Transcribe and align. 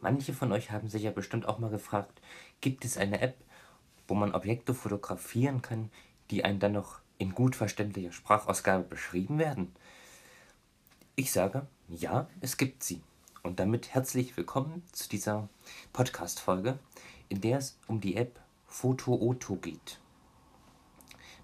Manche 0.00 0.34
von 0.34 0.52
euch 0.52 0.70
haben 0.70 0.88
sich 0.88 1.02
ja 1.02 1.10
bestimmt 1.10 1.46
auch 1.46 1.58
mal 1.58 1.70
gefragt, 1.70 2.20
gibt 2.60 2.84
es 2.84 2.98
eine 2.98 3.20
App, 3.20 3.36
wo 4.06 4.14
man 4.14 4.34
Objekte 4.34 4.74
fotografieren 4.74 5.62
kann, 5.62 5.90
die 6.30 6.44
einem 6.44 6.58
dann 6.58 6.72
noch 6.72 7.00
in 7.18 7.34
gut 7.34 7.56
verständlicher 7.56 8.12
Sprachausgabe 8.12 8.84
beschrieben 8.84 9.38
werden? 9.38 9.74
Ich 11.14 11.32
sage, 11.32 11.66
ja, 11.88 12.28
es 12.40 12.58
gibt 12.58 12.84
sie. 12.84 13.02
Und 13.42 13.58
damit 13.58 13.94
herzlich 13.94 14.36
willkommen 14.36 14.82
zu 14.92 15.08
dieser 15.08 15.48
Podcast-Folge, 15.94 16.78
in 17.30 17.40
der 17.40 17.58
es 17.58 17.78
um 17.86 18.00
die 18.00 18.16
App 18.16 18.38
Foto 18.66 19.16
geht. 19.62 19.98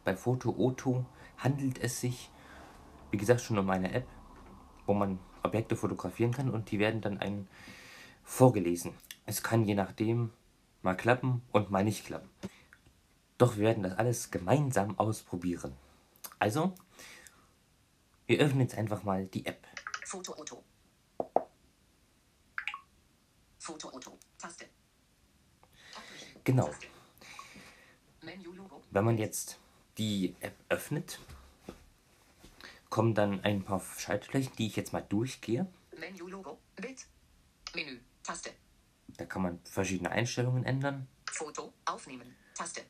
Bei 0.05 0.14
Foto 0.14 1.07
handelt 1.39 1.79
es 1.82 2.00
sich, 2.00 2.30
wie 3.11 3.16
gesagt, 3.16 3.41
schon 3.41 3.59
um 3.59 3.71
eine 3.71 3.93
App, 3.93 4.07
wo 4.84 4.93
man 4.93 5.19
Objekte 5.43 5.75
fotografieren 5.75 6.32
kann 6.32 6.50
und 6.50 6.71
die 6.71 6.79
werden 6.79 7.00
dann 7.00 7.19
einen 7.19 7.48
vorgelesen. 8.23 8.95
Es 9.27 9.43
kann 9.43 9.64
je 9.64 9.75
nachdem 9.75 10.30
mal 10.83 10.97
klappen 10.97 11.42
und 11.52 11.70
mal 11.70 11.84
nicht 11.84 12.06
klappen. 12.06 12.30
Doch 13.38 13.56
wir 13.56 13.64
werden 13.64 13.83
das 13.83 13.98
alles 13.98 14.30
gemeinsam 14.30 14.98
ausprobieren. 14.98 15.74
Also, 16.38 16.74
wir 18.27 18.41
öffnen 18.41 18.61
jetzt 18.61 18.77
einfach 18.77 19.02
mal 19.02 19.27
die 19.27 19.47
App. 19.47 19.66
Foto 20.05 20.34
Auto. 20.34 20.62
Foto 23.59 23.88
Auto. 23.91 24.19
Taste. 24.39 24.66
Genau. 26.45 26.70
Wenn 28.91 29.05
man 29.05 29.19
jetzt 29.19 29.59
die 29.98 30.34
App 30.41 30.56
öffnet, 30.69 31.19
kommen 32.91 33.14
dann 33.14 33.41
ein 33.41 33.62
paar 33.62 33.80
Schaltflächen, 33.80 34.55
die 34.56 34.66
ich 34.66 34.77
jetzt 34.77 34.92
mal 34.92 35.05
durchgehe. 35.09 35.66
Menü 35.98 36.28
Logo. 36.28 36.59
Taste. 38.32 38.54
Da 39.18 39.27
kann 39.27 39.42
man 39.42 39.60
verschiedene 39.62 40.10
Einstellungen 40.10 40.64
ändern. 40.64 41.06
Foto 41.30 41.74
aufnehmen. 41.84 42.34
Taste. 42.55 42.80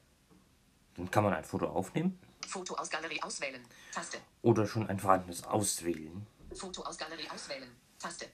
Dann 0.95 1.11
kann 1.11 1.25
man 1.25 1.33
ein 1.35 1.43
Foto 1.43 1.67
aufnehmen. 1.67 2.17
Foto 2.47 2.77
aus 2.77 2.89
Galerie 2.89 3.21
auswählen. 3.21 3.61
Taste. 3.93 4.19
Oder 4.43 4.69
schon 4.69 4.87
ein 4.89 5.01
vorhandenes 5.01 5.43
auswählen. 5.43 6.25
Foto 6.55 6.83
aus 6.85 6.97
Galerie 6.97 7.29
auswählen. 7.29 7.69
Taste. 7.99 8.27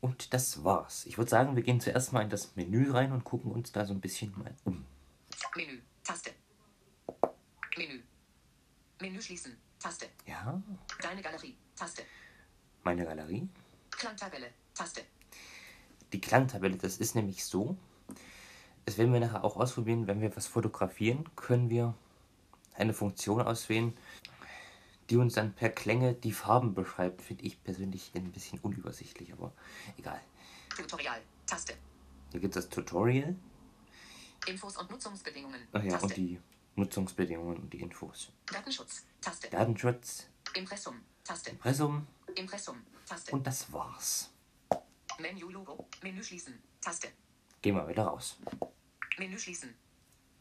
Und 0.00 0.32
das 0.32 0.64
war's. 0.64 1.04
Ich 1.04 1.18
würde 1.18 1.30
sagen, 1.30 1.54
wir 1.54 1.62
gehen 1.62 1.82
zuerst 1.82 2.14
mal 2.14 2.22
in 2.22 2.30
das 2.30 2.56
Menü 2.56 2.90
rein 2.92 3.12
und 3.12 3.24
gucken 3.24 3.52
uns 3.52 3.70
da 3.70 3.84
so 3.84 3.92
ein 3.92 4.00
bisschen 4.00 4.32
mal 4.38 4.54
um. 4.64 4.86
Menü. 5.54 5.82
Taste. 6.02 6.30
Menü. 7.76 8.02
Menü 9.02 9.20
schließen. 9.20 9.54
Taste. 9.78 10.06
Ja. 10.26 10.62
Deine 11.02 11.20
Galerie. 11.20 11.58
Taste. 11.76 12.04
Meine 12.84 13.04
Galerie. 13.04 13.46
Klangtabelle. 13.90 14.50
Taste 14.72 15.02
die 16.14 16.20
Klangtabelle, 16.20 16.76
das 16.76 16.98
ist 16.98 17.16
nämlich 17.16 17.44
so, 17.44 17.76
das 18.84 18.98
werden 18.98 19.12
wir 19.12 19.20
nachher 19.20 19.42
auch 19.42 19.56
ausprobieren, 19.56 20.06
wenn 20.06 20.20
wir 20.20 20.34
was 20.36 20.46
fotografieren, 20.46 21.28
können 21.34 21.70
wir 21.70 21.94
eine 22.74 22.94
Funktion 22.94 23.42
auswählen, 23.42 23.96
die 25.10 25.16
uns 25.16 25.34
dann 25.34 25.54
per 25.54 25.70
Klänge 25.70 26.14
die 26.14 26.32
Farben 26.32 26.74
beschreibt. 26.74 27.20
Finde 27.20 27.44
ich 27.44 27.62
persönlich 27.62 28.12
ein 28.14 28.30
bisschen 28.30 28.58
unübersichtlich, 28.60 29.32
aber 29.32 29.52
egal. 29.98 30.20
Tutorial, 30.76 31.20
Taste. 31.46 31.74
Hier 32.30 32.40
gibt 32.40 32.56
es 32.56 32.64
das 32.64 32.74
Tutorial. 32.74 33.34
Infos 34.46 34.76
und 34.76 34.90
Nutzungsbedingungen. 34.90 35.60
Ach 35.72 35.82
ja, 35.82 35.92
Taste. 35.92 36.06
und 36.06 36.16
die 36.16 36.40
Nutzungsbedingungen 36.76 37.56
und 37.56 37.72
die 37.72 37.80
Infos. 37.80 38.30
Datenschutz, 38.46 39.04
Taste. 39.20 39.48
Datenschutz. 39.50 40.28
Impressum, 40.54 41.00
Taste. 41.24 41.50
Impressum. 41.50 42.06
Impressum, 42.36 42.76
Taste. 43.04 43.32
Und 43.32 43.46
das 43.46 43.72
war's. 43.72 44.33
Menü-Logo. 45.18 45.88
Menü 46.02 46.22
schließen. 46.22 46.60
Taste. 46.80 47.08
Gehen 47.62 47.76
wir 47.76 47.86
wieder 47.88 48.04
raus. 48.04 48.38
Menü 49.18 49.38
schließen. 49.38 49.74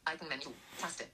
Icon-Menü. 0.07 0.53
Taste. 0.79 1.07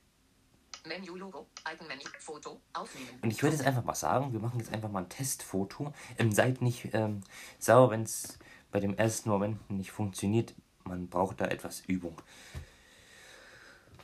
Menü-Logo. 0.86 1.48
Icon-Menü. 1.72 2.04
Foto. 2.20 2.62
Aufnehmen. 2.74 3.20
Und 3.22 3.32
ich 3.32 3.44
würde 3.44 3.56
jetzt 3.56 3.66
einfach 3.66 3.84
mal 3.84 3.96
sagen, 3.96 4.32
wir 4.34 4.40
machen 4.40 4.60
jetzt 4.60 4.74
einfach 4.74 4.90
mal 4.90 5.04
ein 5.04 5.10
Testfoto. 5.10 5.94
Ähm, 6.18 6.32
seid 6.32 6.62
nicht 6.62 6.94
ähm, 6.94 7.22
sauer, 7.60 7.92
wenn 7.92 8.04
es 8.04 8.40
bei 8.72 8.80
dem 8.80 8.96
ersten 8.98 9.30
Moment 9.30 9.70
nicht 9.70 9.92
funktioniert. 9.92 10.56
Man 10.86 11.08
braucht 11.08 11.42
da 11.42 11.46
etwas 11.46 11.82
Übung. 11.82 12.20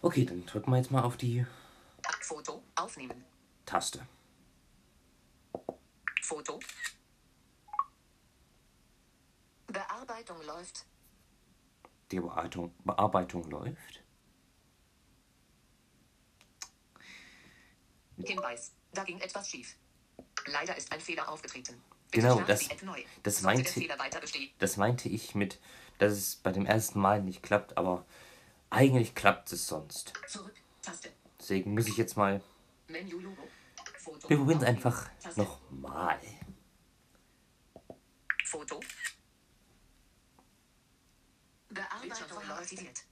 Okay, 0.01 0.25
dann 0.25 0.45
drücken 0.45 0.71
wir 0.71 0.77
jetzt 0.77 0.91
mal 0.91 1.03
auf 1.03 1.17
die 1.17 1.45
Foto 2.21 2.63
aufnehmen. 2.75 3.23
Taste. 3.65 4.05
Foto 6.21 6.59
Bearbeitung 9.75 10.41
läuft. 10.45 10.85
Die 12.11 12.19
Bearbeitung, 12.19 12.73
Bearbeitung 12.85 13.43
läuft. 13.49 14.03
Hinweis, 18.17 18.71
da 18.93 19.03
ging 19.03 19.19
etwas 19.19 19.49
schief. 19.49 19.75
Leider 20.45 20.77
ist 20.77 20.93
ein 20.93 21.01
Fehler 21.01 21.27
aufgetreten. 21.27 21.81
Bitte 22.11 22.27
genau, 22.27 22.39
das, 22.41 22.69
das, 23.23 23.41
meinte, 23.41 23.87
das 24.59 24.77
meinte 24.77 25.09
ich 25.09 25.35
mit, 25.35 25.59
dass 25.97 26.13
es 26.13 26.35
bei 26.37 26.53
dem 26.53 26.65
ersten 26.65 26.99
Mal 27.01 27.21
nicht 27.21 27.43
klappt, 27.43 27.77
aber 27.77 28.05
eigentlich 28.69 29.13
klappt 29.13 29.51
es 29.51 29.67
sonst. 29.67 30.13
Zurück. 30.27 30.53
Deswegen 31.37 31.73
muss 31.73 31.87
ich 31.87 31.97
jetzt 31.97 32.15
mal. 32.15 32.41
Menü, 32.87 33.19
Logo, 33.19 33.43
Foto, 33.97 34.29
Wir 34.29 34.37
probieren 34.37 34.61
es 34.61 34.67
einfach 34.67 35.09
nochmal. 35.35 36.21
Foto, 38.45 38.79
Bearbeitung 42.23 42.51
aktiviert. 42.51 43.03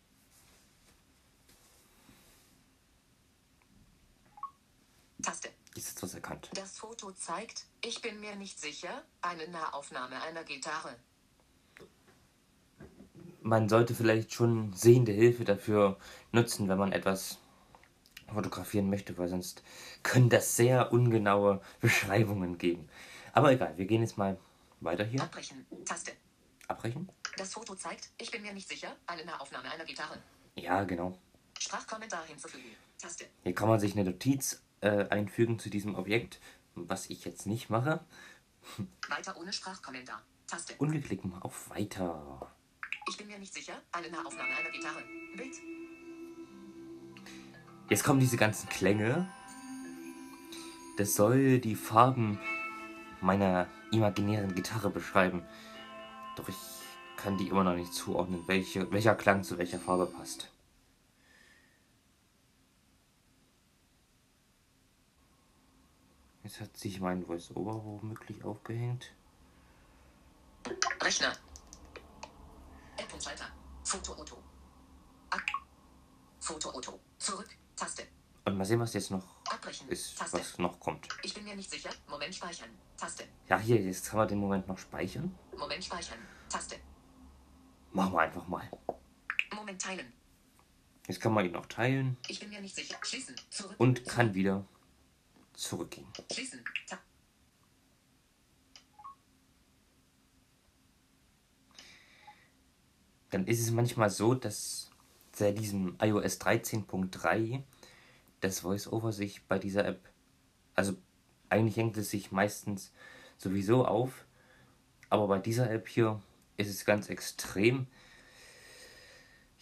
Taste. 5.21 5.49
Ist 5.75 5.87
jetzt 5.87 6.03
was 6.03 6.13
erkannt. 6.13 6.49
Das 6.53 6.77
Foto 6.77 7.11
zeigt, 7.11 7.65
ich 7.81 8.01
bin 8.01 8.19
mir 8.19 8.35
nicht 8.35 8.59
sicher, 8.59 9.03
eine 9.21 9.47
Nahaufnahme 9.47 10.21
einer 10.21 10.43
Gitarre. 10.43 10.95
Man 13.41 13.67
sollte 13.67 13.95
vielleicht 13.95 14.33
schon 14.33 14.73
sehende 14.73 15.11
Hilfe 15.11 15.43
dafür 15.43 15.97
nutzen, 16.31 16.69
wenn 16.69 16.77
man 16.77 16.91
etwas 16.91 17.39
fotografieren 18.31 18.89
möchte, 18.89 19.17
weil 19.17 19.27
sonst 19.27 19.63
können 20.01 20.29
das 20.29 20.55
sehr 20.55 20.91
ungenaue 20.91 21.61
Beschreibungen 21.81 22.57
geben. 22.57 22.89
Aber 23.33 23.51
egal, 23.51 23.77
wir 23.77 23.85
gehen 23.85 24.01
jetzt 24.01 24.17
mal 24.17 24.37
weiter 24.81 25.03
hier. 25.03 25.21
Abbrechen. 25.21 25.65
Taste. 25.85 26.11
Abbrechen? 26.67 27.09
Das 27.37 27.53
Foto 27.53 27.75
zeigt, 27.75 28.09
ich 28.17 28.29
bin 28.29 28.43
mir 28.43 28.53
nicht 28.53 28.69
sicher, 28.69 28.95
eine 29.07 29.25
Nahaufnahme 29.25 29.71
einer 29.71 29.85
Gitarre. 29.85 30.21
Ja, 30.55 30.83
genau. 30.83 31.17
Sprachkommentar 31.59 32.25
hinzufügen. 32.25 32.75
Taste. 32.99 33.25
Hier 33.43 33.55
kann 33.55 33.67
man 33.67 33.79
sich 33.79 33.93
eine 33.93 34.03
Notiz 34.03 34.61
äh, 34.81 35.07
einfügen 35.09 35.57
zu 35.57 35.69
diesem 35.69 35.95
Objekt, 35.95 36.39
was 36.75 37.09
ich 37.09 37.25
jetzt 37.25 37.47
nicht 37.47 37.69
mache. 37.69 38.05
Weiter 39.09 39.35
ohne 39.37 39.51
Sprachkommentar. 39.51 40.21
Taste. 40.47 40.75
Und 40.77 40.91
wir 40.91 41.01
klicken 41.01 41.31
mal 41.31 41.39
auf 41.39 41.69
Weiter. 41.69 42.53
Ich 43.09 43.17
bin 43.17 43.27
mir 43.27 43.39
nicht 43.39 43.53
sicher, 43.53 43.81
eine 43.91 44.09
Nahaufnahme 44.09 44.55
einer 44.55 44.69
Gitarre. 44.69 45.03
Bild. 45.35 45.55
Jetzt 47.89 48.03
kommen 48.03 48.19
diese 48.19 48.37
ganzen 48.37 48.69
Klänge. 48.69 49.27
Das 50.97 51.15
soll 51.15 51.59
die 51.59 51.75
Farben 51.75 52.39
meiner 53.21 53.67
imaginären 53.91 54.53
Gitarre 54.53 54.89
beschreiben. 54.89 55.43
Doch 56.35 56.47
ich 56.47 56.82
kann 57.23 57.37
die 57.37 57.47
immer 57.47 57.63
noch 57.63 57.75
nicht 57.75 57.93
zuordnen, 57.93 58.43
welche, 58.47 58.91
welcher 58.91 59.15
Klang 59.15 59.43
zu 59.43 59.57
welcher 59.57 59.79
Farbe 59.79 60.05
passt. 60.07 60.49
Jetzt 66.43 66.59
hat 66.59 66.75
sich 66.75 66.99
mein 66.99 67.25
Voice-Over 67.25 67.85
womöglich 67.85 68.43
aufgehängt. 68.43 69.13
Rechner. 71.01 71.33
Foto-Auto. 76.39 76.99
Zurück. 77.19 77.47
Taste. 77.77 78.03
Und 78.43 78.57
mal 78.57 78.65
sehen, 78.65 78.81
was 78.81 78.93
jetzt 78.93 79.11
noch 79.11 79.23
Abbrechen. 79.49 79.87
ist, 79.87 80.17
Taste. 80.17 80.39
was 80.39 80.57
noch 80.57 80.77
kommt. 80.77 81.07
Ich 81.23 81.33
bin 81.33 81.45
mir 81.45 81.55
nicht 81.55 81.71
sicher. 81.71 81.89
Moment 82.09 82.35
speichern. 82.35 82.69
Taste. 82.97 83.23
Ja, 83.47 83.57
hier, 83.59 83.81
jetzt 83.81 84.09
kann 84.09 84.17
man 84.17 84.27
den 84.27 84.39
Moment 84.39 84.67
noch 84.67 84.77
speichern. 84.77 85.33
Moment 85.57 85.85
speichern. 85.85 86.19
Taste. 86.49 86.75
Machen 87.93 88.13
wir 88.13 88.21
einfach 88.21 88.47
mal. 88.47 88.69
Moment 89.55 89.81
teilen. 89.81 90.11
Jetzt 91.07 91.21
kann 91.21 91.33
man 91.33 91.45
ihn 91.45 91.51
noch 91.51 91.67
teilen. 91.67 92.17
Ich 92.27 92.39
bin 92.39 92.49
mir 92.49 92.59
nicht 92.59 92.75
sicher. 92.75 92.97
Schließen. 93.03 93.35
Zurück. 93.49 93.75
Und 93.77 94.05
kann 94.05 94.33
wieder 94.33 94.65
zurückgehen. 95.53 96.07
Schließen. 96.31 96.63
Ta 96.87 96.97
Dann 103.29 103.45
ist 103.47 103.61
es 103.61 103.71
manchmal 103.71 104.09
so, 104.09 104.33
dass 104.33 104.89
seit 105.31 105.59
diesem 105.59 105.95
iOS 106.01 106.39
13.3 106.41 107.63
das 108.41 108.63
VoiceOver 108.63 109.11
sich 109.11 109.45
bei 109.45 109.59
dieser 109.59 109.85
App, 109.85 110.09
also 110.75 110.95
eigentlich 111.49 111.77
hängt 111.77 111.97
es 111.97 112.09
sich 112.09 112.31
meistens 112.31 112.91
sowieso 113.37 113.85
auf, 113.85 114.25
aber 115.09 115.27
bei 115.27 115.39
dieser 115.39 115.69
App 115.71 115.87
hier 115.87 116.21
ist 116.57 116.69
es 116.69 116.85
ganz 116.85 117.09
extrem. 117.09 117.87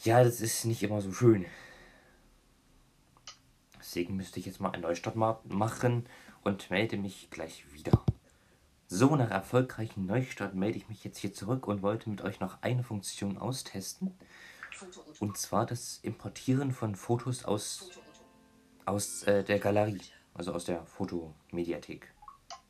Ja, 0.04 0.24
das 0.24 0.42
ist 0.42 0.66
nicht 0.66 0.84
immer 0.84 1.02
so 1.02 1.14
schön. 1.14 1.46
Deswegen 3.80 4.16
müsste 4.16 4.40
ich 4.40 4.46
jetzt 4.46 4.60
mal 4.60 4.72
einen 4.72 4.84
Neustart 4.84 5.16
machen 5.16 6.08
und 6.44 6.70
melde 6.70 6.98
mich 6.98 7.30
gleich 7.30 7.72
wieder. 7.74 8.04
So, 8.88 9.16
nach 9.16 9.32
erfolgreichen 9.32 10.06
Neustart 10.06 10.54
melde 10.54 10.78
ich 10.78 10.90
mich 10.90 11.04
jetzt 11.04 11.20
hier 11.20 11.34
zurück 11.34 11.68
und 11.68 11.82
wollte 11.82 12.10
mit 12.10 12.22
euch 12.22 12.40
noch 12.40 12.62
eine 12.62 12.84
Funktion 12.84 13.38
austesten. 13.38 14.18
Und 15.20 15.38
zwar 15.38 15.66
das 15.66 16.00
Importieren 16.02 16.72
von 16.72 16.96
Fotos 16.96 17.46
aus, 17.46 17.90
aus 18.86 19.24
äh, 19.24 19.44
der 19.44 19.60
Galerie, 19.60 20.02
also 20.34 20.54
aus 20.54 20.66
der 20.66 20.86
Fotomediathek. 20.86 22.14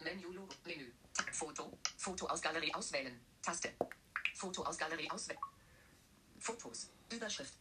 Menü, 0.04 0.28
Menü, 0.66 0.92
Foto, 1.32 1.72
Foto 1.98 2.28
aus 2.28 2.42
Galerie 2.42 2.74
auswählen, 2.74 3.20
Taste. 3.42 3.70
Foto 4.42 4.64
aus 4.64 4.76
Galerie 4.76 5.10
auswählen. 5.12 5.40
Fotos, 6.40 6.90
Überschrift. 7.12 7.54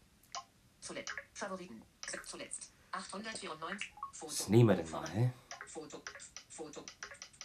Zuletzt, 0.80 1.12
Favoriten, 1.34 1.82
zuletzt, 2.24 2.72
894, 2.90 3.92
Foto. 4.12 4.32
Das 4.32 4.48
nehmen 4.48 4.70
wir 4.70 4.76
denn 4.76 4.90
mal. 4.90 5.34
Foto, 5.66 6.02
Foto, 6.48 6.82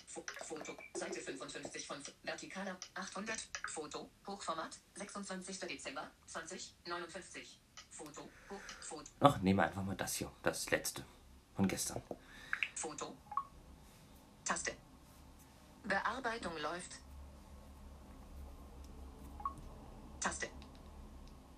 Foto, 0.07 0.77
Seite 0.93 1.19
55 1.19 1.85
von 1.85 1.97
vertikaler 2.23 2.77
800, 2.93 3.37
Foto, 3.67 4.09
Hochformat, 4.25 4.79
26. 4.93 5.59
Dezember 5.59 6.09
2059. 6.27 7.59
Foto, 7.89 8.21
Hoch, 8.49 8.61
Foto. 8.79 9.11
Ach, 9.19 9.37
nehmen 9.39 9.59
wir 9.59 9.65
einfach 9.65 9.83
mal 9.83 9.97
das 9.97 10.15
hier, 10.15 10.31
das 10.43 10.69
letzte 10.69 11.05
von 11.57 11.67
gestern. 11.67 12.01
Foto, 12.73 13.17
Taste. 14.45 14.71
Bearbeitung 15.83 16.55
läuft. 16.59 17.01
Taste. 20.25 20.49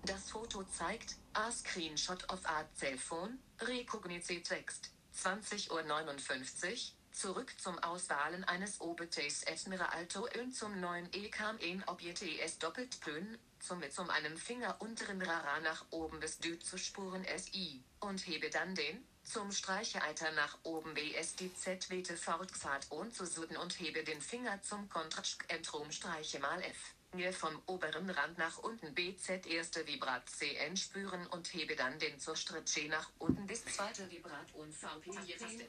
Das 0.04 0.34
Foto 0.50 0.64
zeigt 0.64 1.16
A 1.34 1.50
Screenshot 1.52 2.24
of 2.32 2.40
a 2.44 2.64
Cellphone, 2.74 3.38
Recognize 3.60 4.42
Text, 4.42 4.90
20.59 5.14 5.68
Uhr, 5.70 6.78
Zurück 7.12 7.52
zum 7.60 7.78
Auswahlen 7.80 8.44
eines 8.44 8.80
Obetes 8.80 9.42
Esmere 9.42 9.92
Alto 9.92 10.26
und 10.40 10.52
zum 10.52 10.80
neuen 10.80 11.06
Ekam 11.12 11.58
en 11.58 11.84
Objetes 11.86 12.58
doppelt 12.58 12.98
Pön, 13.00 13.36
zum 13.60 13.80
mit 13.80 13.92
zum 13.92 14.08
einem 14.08 14.38
Finger 14.38 14.76
unteren 14.78 15.20
Rara 15.20 15.60
nach 15.60 15.84
oben 15.90 16.18
bis 16.18 16.38
Dü 16.38 16.58
zu 16.58 16.78
Spuren 16.78 17.26
SI, 17.36 17.82
und 18.00 18.26
hebe 18.26 18.48
dann 18.48 18.74
den, 18.74 19.06
zum 19.24 19.52
Streichealter 19.52 20.32
nach 20.32 20.56
oben 20.62 20.94
BSDZ 20.94 21.90
wete 21.90 22.16
fortfahrt 22.16 22.86
und 22.88 23.14
zu 23.14 23.26
Suden 23.26 23.58
und 23.58 23.78
hebe 23.78 24.02
den 24.02 24.22
Finger 24.22 24.62
zum 24.62 24.88
Kontratsch 24.88 25.36
Entrum 25.48 25.92
streiche 25.92 26.38
mal 26.38 26.62
F. 26.62 26.94
Mir 27.16 27.32
vom 27.32 27.58
oberen 27.66 28.10
Rand 28.10 28.36
nach 28.36 28.58
unten 28.58 28.92
BZ 28.94 29.46
erste 29.46 29.86
Vibrat 29.86 30.28
CN 30.28 30.76
spüren 30.76 31.26
und 31.28 31.52
hebe 31.54 31.74
dann 31.74 31.98
den 31.98 32.18
zur 32.18 32.36
Stritche 32.36 32.86
nach 32.88 33.10
unten 33.18 33.46
bis 33.46 33.64
zweite 33.64 34.10
Vibrat 34.10 34.52
und 34.54 34.74
VP 34.74 35.10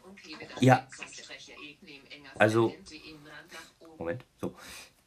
und 0.04 0.20
hebe 0.26 0.46
dann 0.46 0.62
ja. 0.64 0.86
zur 0.94 1.08
Strecke 1.08 1.54
E 1.62 1.78
Also, 2.38 2.76
Moment, 3.98 4.26
so. 4.42 4.54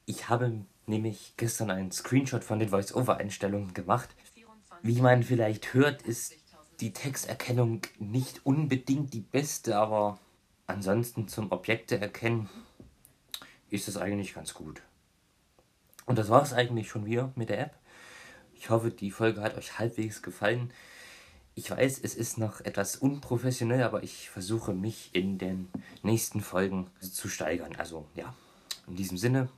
Ich 0.06 0.30
habe 0.30 0.64
nämlich 0.86 1.34
gestern 1.36 1.70
einen 1.70 1.92
Screenshot 1.92 2.44
von 2.44 2.58
den 2.58 2.70
Voice-Over-Einstellungen 2.70 3.74
gemacht. 3.74 4.08
Wie 4.80 5.00
man 5.02 5.22
vielleicht 5.22 5.74
hört, 5.74 6.02
ist 6.02 6.34
die 6.80 6.94
Texterkennung 6.94 7.82
nicht 7.98 8.44
unbedingt 8.46 9.12
die 9.12 9.20
beste, 9.20 9.76
aber 9.76 10.18
ansonsten 10.66 11.28
zum 11.28 11.52
Objekte 11.52 12.00
erkennen 12.00 12.48
ist 13.68 13.86
es 13.86 13.96
eigentlich 13.96 14.34
ganz 14.34 14.54
gut. 14.54 14.82
Und 16.06 16.18
das 16.18 16.28
war 16.28 16.42
es 16.42 16.52
eigentlich 16.52 16.88
schon 16.88 17.06
wieder 17.06 17.32
mit 17.36 17.48
der 17.48 17.60
App. 17.60 17.78
Ich 18.54 18.70
hoffe, 18.70 18.90
die 18.90 19.10
Folge 19.10 19.40
hat 19.40 19.56
euch 19.56 19.78
halbwegs 19.78 20.22
gefallen. 20.22 20.72
Ich 21.54 21.70
weiß, 21.70 22.00
es 22.02 22.14
ist 22.14 22.38
noch 22.38 22.60
etwas 22.60 22.96
unprofessionell, 22.96 23.82
aber 23.82 24.02
ich 24.02 24.30
versuche 24.30 24.72
mich 24.72 25.10
in 25.12 25.36
den 25.38 25.68
nächsten 26.02 26.40
Folgen 26.40 26.90
zu 27.00 27.28
steigern. 27.28 27.76
Also 27.76 28.06
ja, 28.14 28.34
in 28.86 28.96
diesem 28.96 29.18
Sinne 29.18 29.48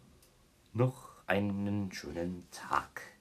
noch 0.73 1.11
einen 1.27 1.93
schönen 1.93 2.47
Tag. 2.51 3.13